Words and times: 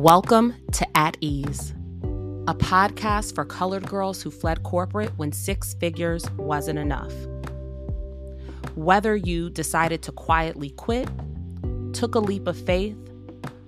Welcome 0.00 0.54
to 0.72 0.96
At 0.96 1.18
Ease, 1.20 1.74
a 2.48 2.54
podcast 2.54 3.34
for 3.34 3.44
colored 3.44 3.86
girls 3.86 4.22
who 4.22 4.30
fled 4.30 4.62
corporate 4.62 5.10
when 5.18 5.30
six 5.30 5.74
figures 5.74 6.24
wasn't 6.38 6.78
enough. 6.78 7.12
Whether 8.76 9.14
you 9.14 9.50
decided 9.50 10.00
to 10.04 10.12
quietly 10.12 10.70
quit, 10.70 11.06
took 11.92 12.14
a 12.14 12.18
leap 12.18 12.46
of 12.46 12.56
faith, 12.56 12.96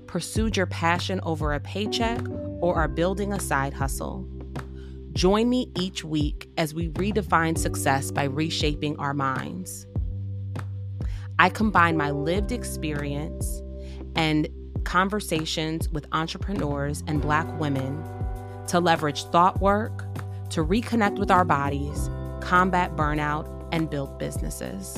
pursued 0.06 0.56
your 0.56 0.64
passion 0.64 1.20
over 1.22 1.52
a 1.52 1.60
paycheck, 1.60 2.22
or 2.62 2.76
are 2.76 2.88
building 2.88 3.34
a 3.34 3.38
side 3.38 3.74
hustle, 3.74 4.26
join 5.12 5.50
me 5.50 5.70
each 5.78 6.02
week 6.02 6.48
as 6.56 6.72
we 6.72 6.88
redefine 6.92 7.58
success 7.58 8.10
by 8.10 8.24
reshaping 8.24 8.98
our 8.98 9.12
minds. 9.12 9.86
I 11.38 11.50
combine 11.50 11.98
my 11.98 12.10
lived 12.10 12.52
experience 12.52 13.60
and 14.16 14.48
conversations 14.84 15.88
with 15.88 16.06
entrepreneurs 16.12 17.02
and 17.06 17.22
Black 17.22 17.46
women 17.58 18.02
to 18.68 18.80
leverage 18.80 19.24
thought 19.24 19.60
work, 19.60 20.04
to 20.50 20.64
reconnect 20.64 21.18
with 21.18 21.30
our 21.30 21.44
bodies, 21.44 22.10
combat 22.40 22.96
burnout, 22.96 23.48
and 23.72 23.88
build 23.90 24.18
businesses. 24.18 24.96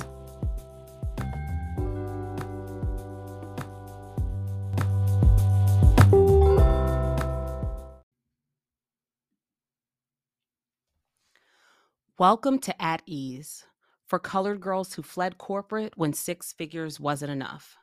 Welcome 12.17 12.61
to 12.61 12.81
At 12.81 13.03
Ease 13.07 13.65
for 14.07 14.21
colored 14.21 14.61
girls 14.61 14.95
who 14.95 15.03
fled 15.03 15.37
corporate 15.37 15.95
when 15.97 16.13
six 16.13 16.53
figures 16.53 17.01
wasn't 17.01 17.33
enough. 17.33 17.77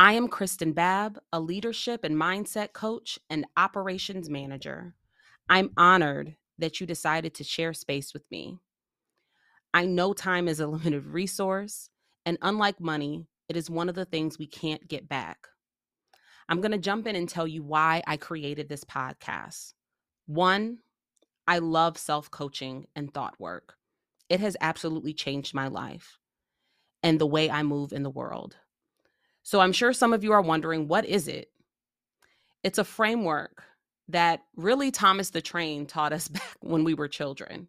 I 0.00 0.14
am 0.14 0.28
Kristen 0.28 0.72
Babb, 0.72 1.18
a 1.30 1.38
leadership 1.38 2.04
and 2.04 2.16
mindset 2.16 2.72
coach 2.72 3.18
and 3.28 3.44
operations 3.58 4.30
manager. 4.30 4.94
I'm 5.46 5.72
honored 5.76 6.36
that 6.56 6.80
you 6.80 6.86
decided 6.86 7.34
to 7.34 7.44
share 7.44 7.74
space 7.74 8.14
with 8.14 8.22
me. 8.30 8.60
I 9.74 9.84
know 9.84 10.14
time 10.14 10.48
is 10.48 10.58
a 10.58 10.66
limited 10.66 11.04
resource, 11.04 11.90
and 12.24 12.38
unlike 12.40 12.80
money, 12.80 13.26
it 13.50 13.58
is 13.58 13.68
one 13.68 13.90
of 13.90 13.94
the 13.94 14.06
things 14.06 14.38
we 14.38 14.46
can't 14.46 14.88
get 14.88 15.06
back. 15.06 15.48
I'm 16.48 16.62
going 16.62 16.72
to 16.72 16.78
jump 16.78 17.06
in 17.06 17.14
and 17.14 17.28
tell 17.28 17.46
you 17.46 17.62
why 17.62 18.02
I 18.06 18.16
created 18.16 18.70
this 18.70 18.84
podcast. 18.84 19.74
One, 20.24 20.78
I 21.46 21.58
love 21.58 21.98
self 21.98 22.30
coaching 22.30 22.86
and 22.96 23.12
thought 23.12 23.38
work. 23.38 23.74
It 24.30 24.40
has 24.40 24.56
absolutely 24.62 25.12
changed 25.12 25.52
my 25.52 25.68
life 25.68 26.16
and 27.02 27.20
the 27.20 27.26
way 27.26 27.50
I 27.50 27.62
move 27.62 27.92
in 27.92 28.02
the 28.02 28.08
world. 28.08 28.56
So 29.42 29.60
I'm 29.60 29.72
sure 29.72 29.92
some 29.92 30.12
of 30.12 30.24
you 30.24 30.32
are 30.32 30.42
wondering 30.42 30.88
what 30.88 31.04
is 31.04 31.28
it? 31.28 31.48
It's 32.62 32.78
a 32.78 32.84
framework 32.84 33.62
that 34.08 34.40
really 34.56 34.90
Thomas 34.90 35.30
the 35.30 35.40
Train 35.40 35.86
taught 35.86 36.12
us 36.12 36.28
back 36.28 36.56
when 36.60 36.84
we 36.84 36.94
were 36.94 37.08
children. 37.08 37.68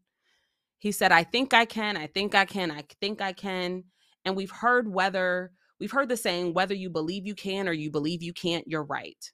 He 0.79 0.91
said, 0.91 1.11
I 1.11 1.23
think 1.23 1.53
I 1.53 1.65
can, 1.65 1.95
I 1.95 2.07
think 2.07 2.33
I 2.33 2.45
can, 2.45 2.71
I 2.71 2.83
think 2.99 3.21
I 3.21 3.33
can. 3.33 3.83
And 4.25 4.35
we've 4.35 4.51
heard 4.51 4.91
whether, 4.91 5.51
we've 5.79 5.91
heard 5.91 6.09
the 6.09 6.17
saying, 6.17 6.53
whether 6.53 6.73
you 6.73 6.89
believe 6.89 7.27
you 7.27 7.35
can 7.35 7.69
or 7.69 7.73
you 7.73 7.91
believe 7.91 8.23
you 8.23 8.33
can't, 8.33 8.67
you're 8.67 8.83
right. 8.83 9.31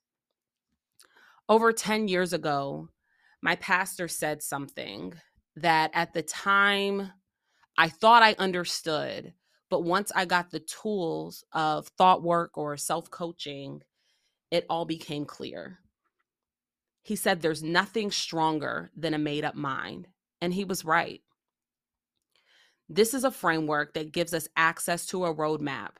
Over 1.47 1.72
10 1.72 2.09
years 2.09 2.33
ago, 2.33 2.89
my 3.41 3.55
pastor 3.55 4.09
said 4.09 4.44
something 4.44 5.13
that 5.55 5.91
at 5.94 6.13
the 6.13 6.22
time 6.22 7.11
I 7.77 7.89
thought 7.89 8.23
I 8.23 8.35
understood, 8.38 9.33
but 9.69 9.83
once 9.83 10.11
I 10.15 10.25
got 10.25 10.51
the 10.51 10.59
tools 10.59 11.43
of 11.51 11.87
thought 11.97 12.23
work 12.23 12.57
or 12.57 12.77
self 12.77 13.09
coaching, 13.11 13.81
it 14.51 14.65
all 14.69 14.85
became 14.85 15.25
clear. 15.25 15.79
He 17.03 17.16
said, 17.16 17.41
There's 17.41 17.63
nothing 17.63 18.11
stronger 18.11 18.91
than 18.95 19.13
a 19.13 19.17
made 19.17 19.44
up 19.44 19.56
mind. 19.56 20.07
And 20.41 20.53
he 20.53 20.63
was 20.63 20.85
right. 20.85 21.22
This 22.89 23.13
is 23.13 23.23
a 23.23 23.31
framework 23.31 23.94
that 23.94 24.13
gives 24.13 24.33
us 24.33 24.47
access 24.56 25.06
to 25.07 25.25
a 25.25 25.33
roadmap 25.33 25.91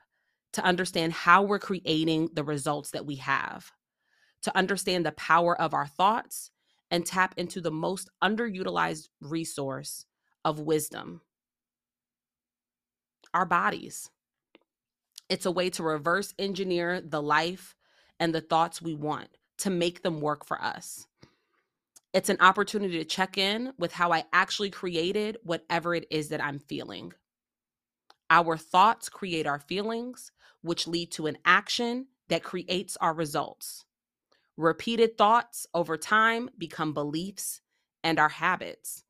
to 0.54 0.64
understand 0.64 1.12
how 1.12 1.42
we're 1.42 1.58
creating 1.58 2.30
the 2.32 2.44
results 2.44 2.92
that 2.92 3.04
we 3.04 3.16
have, 3.16 3.72
to 4.42 4.56
understand 4.56 5.04
the 5.04 5.12
power 5.12 5.60
of 5.60 5.74
our 5.74 5.86
thoughts, 5.86 6.50
and 6.90 7.04
tap 7.04 7.34
into 7.36 7.60
the 7.60 7.70
most 7.70 8.08
underutilized 8.24 9.08
resource 9.20 10.06
of 10.44 10.60
wisdom 10.60 11.20
our 13.34 13.46
bodies. 13.46 14.10
It's 15.28 15.46
a 15.46 15.50
way 15.50 15.70
to 15.70 15.82
reverse 15.82 16.34
engineer 16.38 17.00
the 17.00 17.22
life 17.22 17.74
and 18.18 18.34
the 18.34 18.40
thoughts 18.40 18.80
we 18.80 18.94
want 18.94 19.28
to 19.58 19.70
make 19.70 20.02
them 20.02 20.20
work 20.20 20.44
for 20.44 20.60
us. 20.62 21.06
It's 22.14 22.30
an 22.30 22.38
opportunity 22.40 22.98
to 22.98 23.04
check 23.04 23.36
in 23.36 23.72
with 23.78 23.92
how 23.92 24.12
I 24.12 24.24
actually 24.32 24.70
created 24.70 25.36
whatever 25.42 25.94
it 25.94 26.06
is 26.10 26.30
that 26.30 26.42
I'm 26.42 26.58
feeling. 26.58 27.12
Our 28.30 28.56
thoughts 28.56 29.08
create 29.08 29.46
our 29.46 29.58
feelings, 29.58 30.32
which 30.62 30.86
lead 30.86 31.12
to 31.12 31.26
an 31.26 31.38
action 31.44 32.06
that 32.28 32.42
creates 32.42 32.96
our 32.98 33.14
results. 33.14 33.84
Repeated 34.56 35.16
thoughts 35.16 35.66
over 35.74 35.96
time 35.96 36.50
become 36.58 36.92
beliefs 36.92 37.60
and 38.02 38.18
our 38.18 38.28
habits. 38.28 39.04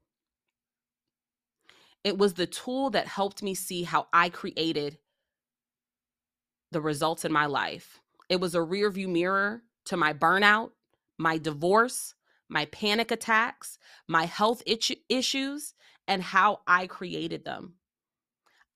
It 2.04 2.16
was 2.16 2.34
the 2.34 2.46
tool 2.46 2.90
that 2.90 3.06
helped 3.06 3.42
me 3.42 3.54
see 3.54 3.82
how 3.82 4.06
I 4.12 4.28
created 4.28 4.98
the 6.70 6.80
results 6.80 7.24
in 7.24 7.32
my 7.32 7.46
life. 7.46 8.00
It 8.28 8.40
was 8.40 8.54
a 8.54 8.62
rear 8.62 8.90
view 8.90 9.08
mirror 9.08 9.62
to 9.86 9.96
my 9.96 10.12
burnout, 10.12 10.70
my 11.18 11.38
divorce, 11.38 12.14
my 12.48 12.66
panic 12.66 13.10
attacks, 13.10 13.78
my 14.06 14.26
health 14.26 14.62
issues, 14.66 15.74
and 16.06 16.22
how 16.22 16.60
I 16.66 16.86
created 16.86 17.44
them. 17.44 17.74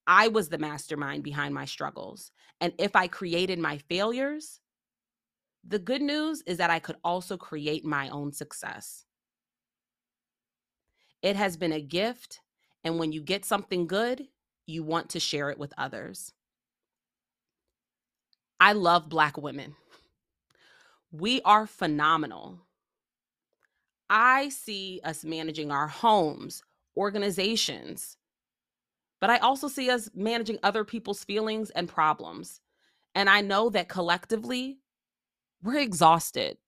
I 0.06 0.28
was 0.28 0.48
the 0.48 0.58
mastermind 0.58 1.22
behind 1.22 1.54
my 1.54 1.64
struggles. 1.64 2.32
And 2.60 2.72
if 2.78 2.96
I 2.96 3.06
created 3.06 3.58
my 3.58 3.78
failures, 3.78 4.60
the 5.66 5.78
good 5.78 6.02
news 6.02 6.42
is 6.46 6.58
that 6.58 6.70
I 6.70 6.80
could 6.80 6.96
also 7.04 7.36
create 7.36 7.84
my 7.84 8.08
own 8.08 8.32
success. 8.32 9.04
It 11.22 11.36
has 11.36 11.56
been 11.56 11.72
a 11.72 11.80
gift 11.80 12.40
and 12.84 12.98
when 12.98 13.12
you 13.12 13.20
get 13.20 13.44
something 13.44 13.86
good, 13.86 14.26
you 14.66 14.82
want 14.82 15.10
to 15.10 15.20
share 15.20 15.50
it 15.50 15.58
with 15.58 15.72
others. 15.76 16.32
I 18.60 18.72
love 18.72 19.08
Black 19.08 19.36
women. 19.36 19.74
We 21.10 21.42
are 21.42 21.66
phenomenal. 21.66 22.60
I 24.08 24.50
see 24.50 25.00
us 25.04 25.24
managing 25.24 25.70
our 25.70 25.88
homes, 25.88 26.62
organizations, 26.96 28.16
but 29.20 29.30
I 29.30 29.38
also 29.38 29.68
see 29.68 29.88
us 29.88 30.10
managing 30.14 30.58
other 30.62 30.84
people's 30.84 31.24
feelings 31.24 31.70
and 31.70 31.88
problems. 31.88 32.60
And 33.14 33.30
I 33.30 33.40
know 33.40 33.70
that 33.70 33.88
collectively, 33.88 34.78
we're 35.62 35.78
exhausted. 35.78 36.58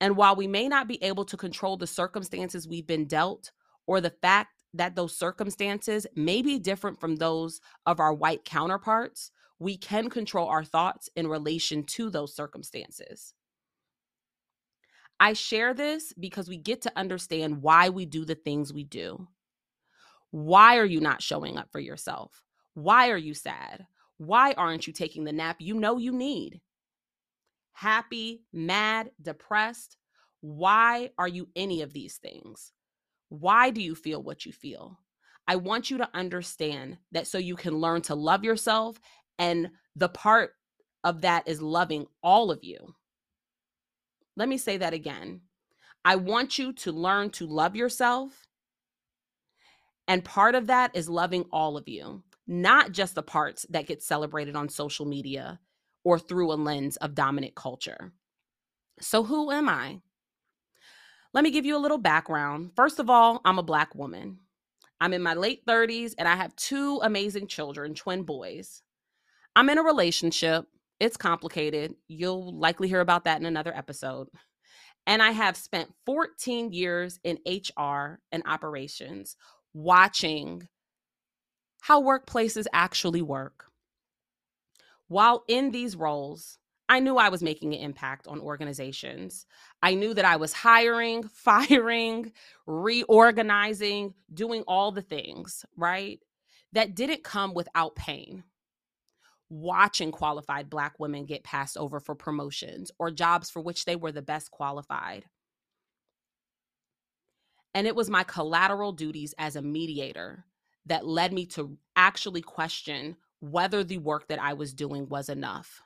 And 0.00 0.16
while 0.16 0.36
we 0.36 0.46
may 0.46 0.68
not 0.68 0.88
be 0.88 1.02
able 1.02 1.24
to 1.26 1.36
control 1.36 1.76
the 1.76 1.86
circumstances 1.86 2.68
we've 2.68 2.86
been 2.86 3.06
dealt 3.06 3.52
or 3.86 4.00
the 4.00 4.10
fact 4.10 4.59
that 4.74 4.94
those 4.94 5.16
circumstances 5.16 6.06
may 6.14 6.42
be 6.42 6.58
different 6.58 7.00
from 7.00 7.16
those 7.16 7.60
of 7.86 8.00
our 8.00 8.14
white 8.14 8.44
counterparts, 8.44 9.30
we 9.58 9.76
can 9.76 10.08
control 10.08 10.48
our 10.48 10.64
thoughts 10.64 11.08
in 11.16 11.26
relation 11.26 11.84
to 11.84 12.10
those 12.10 12.34
circumstances. 12.34 13.34
I 15.18 15.34
share 15.34 15.74
this 15.74 16.14
because 16.18 16.48
we 16.48 16.56
get 16.56 16.80
to 16.82 16.92
understand 16.96 17.60
why 17.60 17.90
we 17.90 18.06
do 18.06 18.24
the 18.24 18.34
things 18.34 18.72
we 18.72 18.84
do. 18.84 19.28
Why 20.30 20.78
are 20.78 20.86
you 20.86 21.00
not 21.00 21.22
showing 21.22 21.58
up 21.58 21.70
for 21.70 21.80
yourself? 21.80 22.42
Why 22.74 23.10
are 23.10 23.18
you 23.18 23.34
sad? 23.34 23.86
Why 24.16 24.52
aren't 24.52 24.86
you 24.86 24.92
taking 24.92 25.24
the 25.24 25.32
nap 25.32 25.56
you 25.58 25.74
know 25.74 25.98
you 25.98 26.12
need? 26.12 26.60
Happy, 27.72 28.44
mad, 28.52 29.10
depressed? 29.20 29.96
Why 30.40 31.10
are 31.18 31.28
you 31.28 31.48
any 31.54 31.82
of 31.82 31.92
these 31.92 32.16
things? 32.16 32.72
Why 33.30 33.70
do 33.70 33.80
you 33.80 33.94
feel 33.94 34.22
what 34.22 34.44
you 34.44 34.52
feel? 34.52 34.98
I 35.48 35.56
want 35.56 35.90
you 35.90 35.98
to 35.98 36.10
understand 36.14 36.98
that 37.12 37.26
so 37.26 37.38
you 37.38 37.56
can 37.56 37.78
learn 37.78 38.02
to 38.02 38.14
love 38.14 38.44
yourself. 38.44 39.00
And 39.38 39.70
the 39.96 40.08
part 40.08 40.52
of 41.02 41.22
that 41.22 41.48
is 41.48 41.62
loving 41.62 42.06
all 42.22 42.50
of 42.50 42.62
you. 42.62 42.94
Let 44.36 44.48
me 44.48 44.58
say 44.58 44.76
that 44.76 44.92
again. 44.92 45.40
I 46.04 46.16
want 46.16 46.58
you 46.58 46.72
to 46.74 46.92
learn 46.92 47.30
to 47.30 47.46
love 47.46 47.76
yourself. 47.76 48.46
And 50.08 50.24
part 50.24 50.54
of 50.54 50.66
that 50.66 50.90
is 50.94 51.08
loving 51.08 51.44
all 51.52 51.76
of 51.76 51.88
you, 51.88 52.22
not 52.46 52.92
just 52.92 53.14
the 53.14 53.22
parts 53.22 53.64
that 53.70 53.86
get 53.86 54.02
celebrated 54.02 54.56
on 54.56 54.68
social 54.68 55.06
media 55.06 55.60
or 56.04 56.18
through 56.18 56.52
a 56.52 56.54
lens 56.54 56.96
of 56.96 57.14
dominant 57.14 57.54
culture. 57.54 58.12
So, 59.00 59.22
who 59.22 59.50
am 59.50 59.68
I? 59.68 60.00
Let 61.32 61.44
me 61.44 61.50
give 61.50 61.64
you 61.64 61.76
a 61.76 61.78
little 61.78 61.98
background. 61.98 62.72
First 62.74 62.98
of 62.98 63.08
all, 63.08 63.40
I'm 63.44 63.58
a 63.58 63.62
Black 63.62 63.94
woman. 63.94 64.38
I'm 65.00 65.12
in 65.12 65.22
my 65.22 65.34
late 65.34 65.64
30s 65.64 66.14
and 66.18 66.26
I 66.28 66.34
have 66.36 66.54
two 66.56 67.00
amazing 67.02 67.46
children, 67.46 67.94
twin 67.94 68.24
boys. 68.24 68.82
I'm 69.56 69.68
in 69.70 69.78
a 69.78 69.82
relationship 69.82 70.66
It's 71.00 71.16
complicated. 71.16 71.94
You'll 72.08 72.58
likely 72.58 72.86
hear 72.86 73.00
about 73.00 73.24
that 73.24 73.40
in 73.40 73.46
another 73.46 73.74
episode. 73.74 74.28
And 75.06 75.22
I 75.22 75.30
have 75.30 75.56
spent 75.56 75.94
14 76.04 76.72
years 76.72 77.18
in 77.24 77.38
HR 77.46 78.20
and 78.30 78.42
operations 78.46 79.36
watching 79.72 80.68
how 81.80 82.02
workplaces 82.02 82.66
actually 82.72 83.22
work. 83.22 83.64
While 85.08 85.44
in 85.48 85.70
these 85.70 85.96
roles, 85.96 86.58
I 86.90 87.00
knew 87.00 87.16
I 87.16 87.30
was 87.30 87.42
making 87.42 87.72
an 87.74 87.80
impact 87.80 88.28
on 88.28 88.40
organizations. 88.40 89.46
I 89.82 89.94
knew 89.94 90.12
that 90.12 90.26
I 90.26 90.36
was 90.36 90.52
hiring, 90.52 91.22
firing, 91.32 92.32
reorganizing, 92.66 94.14
doing 94.34 94.64
all 94.68 94.92
the 94.92 95.02
things, 95.02 95.64
right? 95.76 96.20
That 96.72 96.96
didn't 96.96 97.24
come 97.24 97.54
without 97.54 97.96
pain 97.96 98.44
watching 99.50 100.12
qualified 100.12 100.70
Black 100.70 100.98
women 101.00 101.26
get 101.26 101.44
passed 101.44 101.76
over 101.76 102.00
for 102.00 102.14
promotions 102.14 102.90
or 102.98 103.10
jobs 103.10 103.50
for 103.50 103.60
which 103.60 103.84
they 103.84 103.96
were 103.96 104.12
the 104.12 104.22
best 104.22 104.50
qualified. 104.50 105.24
And 107.74 107.86
it 107.86 107.96
was 107.96 108.10
my 108.10 108.24
collateral 108.24 108.92
duties 108.92 109.34
as 109.38 109.56
a 109.56 109.62
mediator 109.62 110.44
that 110.86 111.06
led 111.06 111.32
me 111.32 111.46
to 111.46 111.78
actually 111.96 112.42
question 112.42 113.16
whether 113.40 113.84
the 113.84 113.98
work 113.98 114.28
that 114.28 114.40
I 114.40 114.54
was 114.54 114.74
doing 114.74 115.08
was 115.08 115.28
enough. 115.28 115.82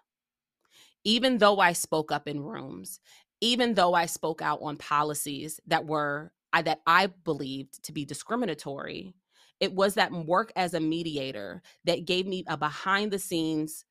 Even 1.05 1.39
though 1.39 1.59
I 1.59 1.73
spoke 1.73 2.11
up 2.11 2.27
in 2.27 2.43
rooms, 2.43 3.01
even 3.41 3.75
though 3.75 3.95
I 3.95 4.07
spoke 4.07 4.41
out 4.43 4.61
on 4.63 4.77
policies 4.77 5.61
that 5.67 5.87
were 5.87 6.33
that 6.53 6.81
I 6.87 7.09
believed 7.09 7.83
to 7.85 7.93
be 7.93 8.05
discriminatory, 8.05 9.15
it 9.61 9.75
was 9.75 9.95
that 9.95 10.13
work 10.13 10.53
as 10.57 10.73
a 10.73 10.81
mediator 10.81 11.63
that 11.85 12.07
gave 12.07 12.27
me 12.27 12.45
a 12.47 12.57
behind 12.57 13.11
the 13.11 13.19
scenes 13.19 13.85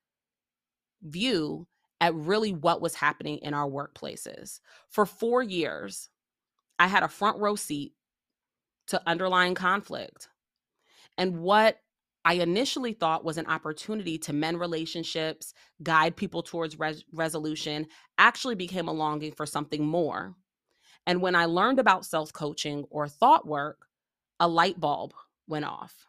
view 1.02 1.68
at 2.00 2.16
really 2.16 2.54
what 2.54 2.82
was 2.82 2.96
happening 2.96 3.38
in 3.40 3.54
our 3.54 3.70
workplaces. 3.70 4.60
For 4.90 5.06
four 5.06 5.44
years, 5.44 6.10
I 6.80 6.88
had 6.88 7.04
a 7.04 7.08
front 7.08 7.38
row 7.40 7.56
seat 7.56 7.94
to 8.88 9.02
underlying 9.08 9.56
conflict. 9.56 10.30
And 11.18 11.40
what 11.40 11.80
I 12.26 12.36
initially 12.36 12.94
thought 12.94 13.26
was 13.26 13.38
an 13.38 13.48
opportunity 13.48 14.18
to 14.20 14.34
mend 14.34 14.60
relationships, 14.60 15.54
guide 15.82 16.16
people 16.16 16.42
towards 16.42 16.80
res- 16.80 17.04
resolution, 17.12 17.88
actually 18.18 18.56
became 18.56 18.88
a 18.88 18.94
longing 18.94 19.34
for 19.34 19.46
something 19.46 19.86
more. 19.86 20.36
And 21.06 21.22
when 21.22 21.36
I 21.36 21.46
learned 21.46 21.80
about 21.80 22.06
self 22.06 22.32
coaching 22.32 22.86
or 22.90 23.08
thought 23.08 23.46
work, 23.48 23.88
a 24.40 24.48
light 24.48 24.80
bulb 24.80 25.14
went 25.48 25.66
off. 25.66 26.08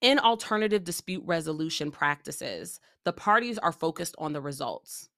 In 0.00 0.18
alternative 0.18 0.84
dispute 0.84 1.22
resolution 1.26 1.90
practices, 1.90 2.80
the 3.04 3.12
parties 3.12 3.58
are 3.58 3.72
focused 3.72 4.14
on 4.18 4.32
the 4.32 4.40
results, 4.40 5.10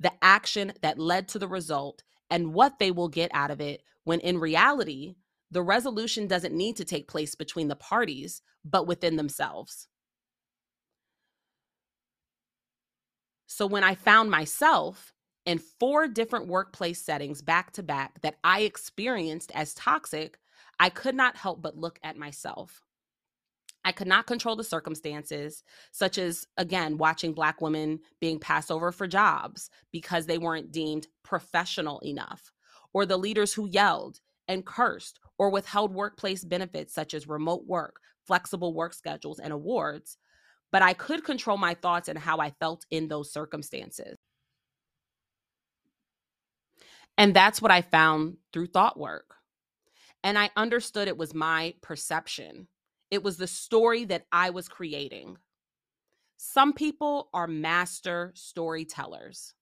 the 0.00 0.12
action 0.22 0.72
that 0.82 0.98
led 0.98 1.28
to 1.28 1.38
the 1.38 1.48
result, 1.48 2.02
and 2.30 2.54
what 2.54 2.78
they 2.78 2.90
will 2.90 3.08
get 3.08 3.30
out 3.34 3.50
of 3.50 3.60
it, 3.60 3.82
when 4.04 4.20
in 4.20 4.38
reality, 4.38 5.16
the 5.54 5.62
resolution 5.62 6.26
doesn't 6.26 6.52
need 6.52 6.76
to 6.76 6.84
take 6.84 7.06
place 7.06 7.36
between 7.36 7.68
the 7.68 7.76
parties, 7.76 8.42
but 8.64 8.88
within 8.88 9.14
themselves. 9.14 9.86
So 13.46 13.64
when 13.64 13.84
I 13.84 13.94
found 13.94 14.32
myself 14.32 15.14
in 15.46 15.58
four 15.58 16.08
different 16.08 16.48
workplace 16.48 17.00
settings 17.00 17.40
back 17.40 17.70
to 17.74 17.84
back 17.84 18.20
that 18.22 18.34
I 18.42 18.62
experienced 18.62 19.52
as 19.54 19.74
toxic, 19.74 20.38
I 20.80 20.88
could 20.88 21.14
not 21.14 21.36
help 21.36 21.62
but 21.62 21.78
look 21.78 22.00
at 22.02 22.16
myself. 22.16 22.82
I 23.84 23.92
could 23.92 24.08
not 24.08 24.26
control 24.26 24.56
the 24.56 24.64
circumstances, 24.64 25.62
such 25.92 26.18
as, 26.18 26.48
again, 26.56 26.98
watching 26.98 27.32
Black 27.32 27.60
women 27.60 28.00
being 28.20 28.40
passed 28.40 28.72
over 28.72 28.90
for 28.90 29.06
jobs 29.06 29.70
because 29.92 30.26
they 30.26 30.38
weren't 30.38 30.72
deemed 30.72 31.06
professional 31.22 32.00
enough, 32.00 32.50
or 32.92 33.06
the 33.06 33.18
leaders 33.18 33.52
who 33.52 33.68
yelled 33.68 34.18
and 34.48 34.66
cursed 34.66 35.20
or 35.44 35.50
withheld 35.50 35.92
workplace 35.92 36.42
benefits 36.42 36.94
such 36.94 37.12
as 37.12 37.28
remote 37.28 37.66
work, 37.66 38.00
flexible 38.26 38.72
work 38.72 38.94
schedules, 38.94 39.38
and 39.38 39.52
awards. 39.52 40.16
But 40.72 40.80
I 40.80 40.94
could 40.94 41.22
control 41.22 41.58
my 41.58 41.74
thoughts 41.74 42.08
and 42.08 42.18
how 42.18 42.38
I 42.38 42.52
felt 42.58 42.86
in 42.90 43.08
those 43.08 43.30
circumstances. 43.30 44.16
And 47.18 47.36
that's 47.36 47.60
what 47.60 47.70
I 47.70 47.82
found 47.82 48.38
through 48.54 48.68
thought 48.68 48.98
work. 48.98 49.34
And 50.22 50.38
I 50.38 50.48
understood 50.56 51.08
it 51.08 51.18
was 51.18 51.34
my 51.34 51.74
perception, 51.82 52.66
it 53.10 53.22
was 53.22 53.36
the 53.36 53.46
story 53.46 54.06
that 54.06 54.24
I 54.32 54.48
was 54.48 54.66
creating. 54.66 55.36
Some 56.38 56.72
people 56.72 57.28
are 57.34 57.46
master 57.46 58.32
storytellers. 58.34 59.52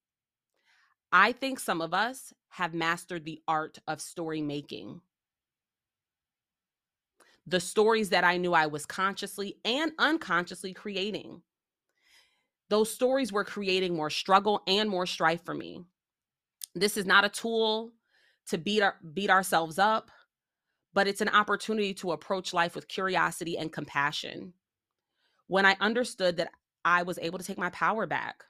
I 1.10 1.32
think 1.32 1.58
some 1.58 1.80
of 1.80 1.92
us 1.92 2.32
have 2.50 2.72
mastered 2.72 3.24
the 3.24 3.42
art 3.48 3.80
of 3.88 4.00
story 4.00 4.42
making. 4.42 5.00
The 7.46 7.60
stories 7.60 8.10
that 8.10 8.24
I 8.24 8.36
knew 8.36 8.54
I 8.54 8.66
was 8.66 8.86
consciously 8.86 9.56
and 9.64 9.92
unconsciously 9.98 10.72
creating. 10.72 11.42
Those 12.68 12.90
stories 12.90 13.32
were 13.32 13.44
creating 13.44 13.94
more 13.94 14.10
struggle 14.10 14.62
and 14.66 14.88
more 14.88 15.06
strife 15.06 15.44
for 15.44 15.54
me. 15.54 15.84
This 16.74 16.96
is 16.96 17.04
not 17.04 17.24
a 17.24 17.28
tool 17.28 17.92
to 18.48 18.58
beat 18.58 18.82
our, 18.82 18.96
beat 19.12 19.30
ourselves 19.30 19.78
up, 19.78 20.10
but 20.94 21.06
it's 21.06 21.20
an 21.20 21.28
opportunity 21.28 21.94
to 21.94 22.12
approach 22.12 22.54
life 22.54 22.74
with 22.74 22.88
curiosity 22.88 23.58
and 23.58 23.72
compassion. 23.72 24.54
When 25.48 25.66
I 25.66 25.76
understood 25.80 26.36
that 26.38 26.50
I 26.84 27.02
was 27.02 27.18
able 27.18 27.38
to 27.38 27.44
take 27.44 27.58
my 27.58 27.70
power 27.70 28.06
back, 28.06 28.44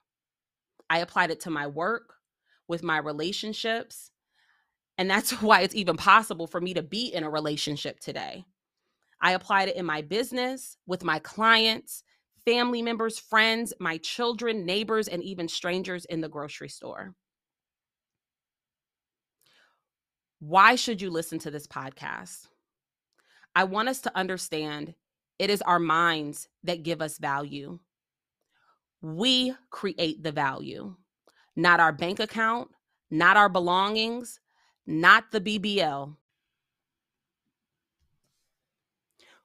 I 0.89 0.99
applied 0.99 1.31
it 1.31 1.41
to 1.41 1.51
my 1.51 1.67
work, 1.67 2.15
with 2.69 2.83
my 2.83 2.99
relationships, 2.99 4.13
and 4.99 5.11
that's 5.11 5.33
why 5.43 5.63
it's 5.63 5.75
even 5.75 5.97
possible 5.97 6.47
for 6.47 6.61
me 6.61 6.75
to 6.75 6.83
be 6.83 7.07
in 7.13 7.25
a 7.25 7.31
relationship 7.31 7.99
today. 7.99 8.45
I 9.23 9.33
applied 9.33 9.69
it 9.69 9.77
in 9.77 9.87
my 9.87 10.03
business, 10.03 10.77
with 10.87 11.05
my 11.05 11.21
clients, 11.21 12.03
family 12.45 12.83
members, 12.83 13.19
friends, 13.19 13.73
my 13.79 13.99
children, 13.99 14.67
neighbors, 14.67 15.07
and 15.07 15.23
even 15.23 15.47
strangers 15.49 16.05
in 16.07 16.21
the 16.21 16.29
grocery 16.29 16.69
store. 16.69 17.15
Why 20.41 20.75
should 20.75 21.01
you 21.01 21.11
listen 21.11 21.39
to 21.41 21.53
this 21.53 21.69
podcast? 21.69 22.49
I 23.55 23.65
want 23.65 23.89
us 23.89 24.01
to 24.01 24.19
understand 24.19 24.95
it 25.39 25.51
is 25.51 25.63
our 25.63 25.79
minds 25.79 26.49
that 26.65 26.83
give 26.83 27.01
us 27.01 27.19
value. 27.19 27.79
We 29.03 29.55
create 29.71 30.23
the 30.23 30.33
value, 30.33 30.97
not 31.55 31.79
our 31.79 31.93
bank 31.93 32.19
account, 32.19 32.71
not 33.11 33.37
our 33.37 33.49
belongings, 33.49 34.41
not 34.87 35.31
the 35.31 35.41
BBL. 35.41 36.17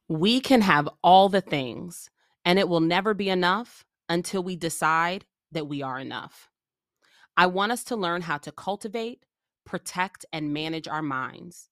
We 0.07 0.39
can 0.39 0.61
have 0.61 0.89
all 1.03 1.29
the 1.29 1.41
things, 1.41 2.09
and 2.45 2.57
it 2.57 2.69
will 2.69 2.79
never 2.79 3.13
be 3.13 3.29
enough 3.29 3.85
until 4.09 4.43
we 4.43 4.55
decide 4.55 5.25
that 5.51 5.67
we 5.67 5.81
are 5.81 5.99
enough. 5.99 6.49
I 7.35 7.47
want 7.47 7.71
us 7.71 7.83
to 7.85 7.95
learn 7.95 8.21
how 8.21 8.37
to 8.39 8.51
cultivate 8.51 9.25
protect, 9.67 10.25
and 10.33 10.53
manage 10.53 10.87
our 10.87 11.03
minds. 11.03 11.69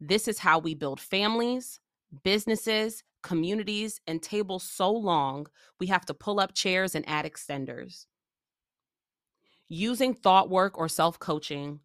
This 0.00 0.26
is 0.26 0.40
how 0.40 0.58
we 0.58 0.74
build 0.74 0.98
families, 0.98 1.78
businesses, 2.24 3.04
communities, 3.22 4.00
and 4.06 4.20
tables 4.22 4.64
so 4.64 4.90
long 4.90 5.46
we 5.78 5.86
have 5.86 6.06
to 6.06 6.14
pull 6.14 6.40
up 6.40 6.54
chairs 6.54 6.94
and 6.94 7.08
add 7.08 7.26
extenders. 7.26 8.06
Using 9.68 10.14
thought 10.14 10.50
work 10.50 10.76
or 10.78 10.88
self 10.88 11.18
coaching 11.18 11.80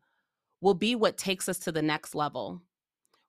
will 0.62 0.74
be 0.74 0.96
what 0.96 1.18
takes 1.18 1.48
us 1.48 1.60
to 1.60 1.72
the 1.72 1.82
next 1.82 2.16
level, 2.16 2.62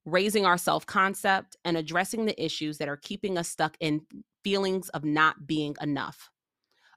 raising 0.04 0.46
our 0.46 0.58
self 0.58 0.86
concept 0.86 1.56
and 1.64 1.76
addressing 1.76 2.26
the 2.26 2.42
issues 2.42 2.78
that 2.78 2.88
are 2.88 2.96
keeping 2.96 3.38
us 3.38 3.48
stuck 3.48 3.76
in 3.80 4.02
feelings 4.42 4.88
of 4.90 5.04
not 5.04 5.46
being 5.46 5.76
enough, 5.80 6.30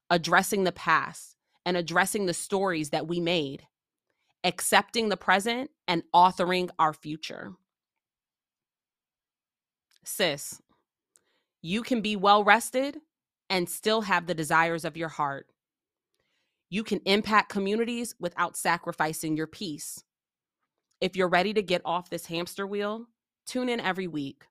addressing 0.10 0.63
the 0.63 0.72
past 0.72 1.36
and 1.65 1.77
addressing 1.77 2.25
the 2.25 2.33
stories 2.33 2.89
that 2.91 3.07
we 3.07 3.19
made 3.19 3.63
accepting 4.43 5.10
the 5.10 5.17
present, 5.17 5.69
and 5.88 6.03
authoring 6.13 6.69
our 6.79 6.93
future. 6.93 7.53
Sis, 10.03 10.62
you 11.62 11.81
can 11.81 12.01
be 12.01 12.15
well 12.15 12.43
rested 12.43 12.98
and 13.50 13.69
still 13.69 14.01
have 14.01 14.27
the 14.27 14.33
desires 14.33 14.83
of 14.83 14.98
your 14.98 15.10
heart. 15.10 15.48
You 16.69 16.83
can 16.83 17.00
impact 17.05 17.50
communities 17.50 18.15
without 18.19 18.57
sacrificing 18.57 19.38
your 19.38 19.48
peace. 19.48 20.03
If 21.03 21.17
you're 21.17 21.27
ready 21.27 21.53
to 21.55 21.62
get 21.62 21.81
off 21.83 22.10
this 22.10 22.27
hamster 22.27 22.65
wheel, 22.65 23.07
tune 23.45 23.67
in 23.67 23.81
every 23.81 24.07
week. 24.07 24.45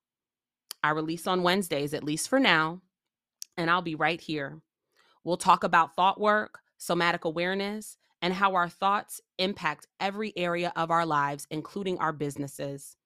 I 0.85 0.91
release 0.91 1.27
on 1.27 1.43
Wednesdays, 1.43 1.95
at 1.95 2.05
least 2.05 2.29
for 2.29 2.39
now, 2.39 2.83
and 3.57 3.71
I'll 3.71 3.81
be 3.81 3.95
right 3.95 4.21
here. 4.21 4.61
We'll 5.25 5.39
talk 5.39 5.65
about 5.65 5.97
thought 5.97 6.21
work, 6.21 6.59
somatic 6.77 7.25
awareness, 7.25 7.97
and 8.21 8.35
how 8.35 8.55
our 8.55 8.69
thoughts 8.69 9.19
impact 9.39 9.87
every 9.99 10.35
area 10.37 10.75
of 10.77 10.91
our 10.91 11.07
lives, 11.07 11.47
including 11.51 11.97
our 11.97 12.13
businesses. 12.13 12.99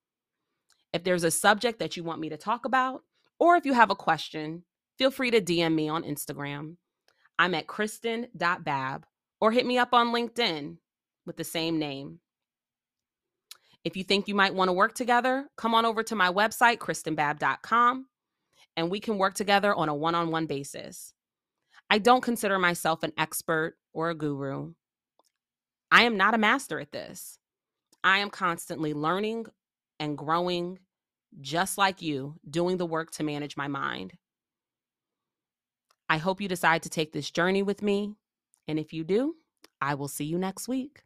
If 0.93 1.05
there's 1.05 1.23
a 1.23 1.31
subject 1.31 1.79
that 1.79 1.97
you 1.97 2.03
want 2.03 2.19
me 2.19 2.29
to 2.31 2.37
talk 2.37 2.65
about, 2.65 3.05
or 3.39 3.55
if 3.55 3.65
you 3.65 3.75
have 3.75 3.93
a 3.93 3.95
question, 3.95 4.65
feel 4.99 5.13
free 5.13 5.31
to 5.31 5.41
DM 5.41 5.73
me 5.73 5.89
on 5.89 6.03
Instagram. 6.03 6.79
I'm 7.39 7.55
at 7.55 7.69
kristen.bab 7.69 9.07
or 9.41 9.53
hit 9.53 9.67
me 9.67 9.79
up 9.79 9.95
on 9.95 10.09
LinkedIn 10.09 10.79
with 11.25 11.37
the 11.37 11.45
same 11.45 11.79
name. 11.79 12.19
If 13.87 13.97
you 13.97 14.03
think 14.03 14.27
you 14.27 14.35
might 14.35 14.53
want 14.53 14.69
to 14.69 14.73
work 14.73 14.95
together, 14.95 15.47
come 15.57 15.73
on 15.73 15.87
over 15.87 16.03
to 16.03 16.17
my 16.17 16.29
website, 16.29 16.79
kristenbab.com, 16.79 18.07
and 18.77 18.91
we 18.91 18.99
can 18.99 19.17
work 19.17 19.35
together 19.35 19.73
on 19.73 19.89
a 19.89 19.95
one 19.95 20.17
on 20.17 20.33
one 20.33 20.47
basis. 20.47 21.15
I 21.89 21.99
don't 21.99 22.21
consider 22.21 22.59
myself 22.59 23.05
an 23.05 23.13
expert 23.17 23.77
or 23.95 24.11
a 24.11 24.15
guru. 24.17 24.73
I 25.93 26.03
am 26.03 26.17
not 26.17 26.35
a 26.35 26.39
master 26.39 26.81
at 26.81 26.91
this. 26.91 27.39
I 28.03 28.19
am 28.19 28.29
constantly 28.29 28.93
learning 28.93 29.47
and 30.01 30.19
growing, 30.19 30.81
just 31.41 31.79
like 31.79 32.03
you, 32.03 32.41
doing 32.51 32.79
the 32.79 32.87
work 32.87 33.13
to 33.13 33.23
manage 33.23 33.57
my 33.57 33.69
mind. 33.69 34.15
I 36.09 36.17
hope 36.17 36.41
you 36.41 36.49
decide 36.49 36.83
to 36.83 36.89
take 36.89 37.13
this 37.13 37.31
journey 37.31 37.63
with 37.63 37.83
me. 37.83 38.17
And 38.67 38.81
if 38.81 38.93
you 38.93 39.05
do, 39.05 39.37
I 39.81 39.95
will 39.95 40.09
see 40.09 40.25
you 40.25 40.39
next 40.39 40.67
week. 40.67 41.05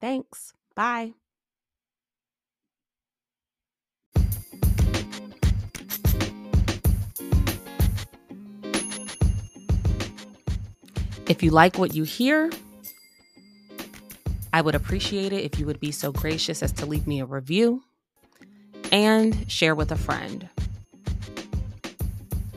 Thanks. 0.00 0.54
Bye. 0.74 1.12
If 11.26 11.42
you 11.42 11.50
like 11.50 11.78
what 11.78 11.94
you 11.94 12.04
hear, 12.04 12.50
I 14.52 14.60
would 14.60 14.74
appreciate 14.74 15.32
it 15.32 15.44
if 15.44 15.58
you 15.58 15.66
would 15.66 15.80
be 15.80 15.90
so 15.90 16.12
gracious 16.12 16.62
as 16.62 16.70
to 16.72 16.86
leave 16.86 17.06
me 17.06 17.20
a 17.20 17.24
review 17.24 17.82
and 18.92 19.50
share 19.50 19.74
with 19.74 19.90
a 19.90 19.96
friend. 19.96 20.48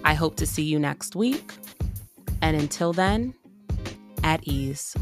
I 0.04 0.14
hope 0.14 0.36
to 0.38 0.46
see 0.46 0.64
you 0.64 0.80
next 0.80 1.16
week. 1.16 1.52
And 2.42 2.56
until 2.56 2.94
then, 2.94 3.34
at 4.24 4.48
ease. 4.48 4.96